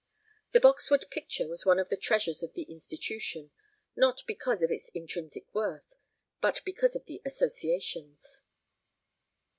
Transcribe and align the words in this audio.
The 0.53 0.59
Boxwood 0.59 1.11
picture 1.11 1.47
was 1.47 1.63
one 1.63 1.77
of 1.77 1.89
the 1.89 1.95
treasures 1.95 2.41
of 2.41 2.53
the 2.55 2.63
institution; 2.63 3.51
not 3.95 4.23
because 4.25 4.63
of 4.63 4.71
its 4.71 4.89
intrinsic 4.95 5.53
worth, 5.53 5.93
but 6.41 6.61
because 6.65 6.95
of 6.95 7.05
the 7.05 7.21
associations. 7.23 8.41